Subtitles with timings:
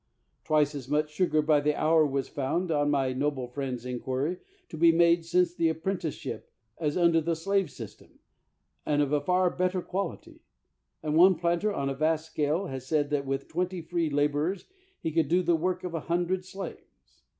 [0.45, 4.37] Twice as much sugar by the hour was found, on my noble friend's inquiry,
[4.69, 8.17] to be made since the apprenticeship, as under the slave system,
[8.83, 10.41] and of a far better quality;
[11.03, 14.65] and one planter on a vast scale has said that with twenty free laborers
[14.99, 17.21] he could do the work of a hundred slaves.